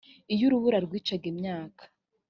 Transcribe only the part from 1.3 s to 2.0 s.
imyaka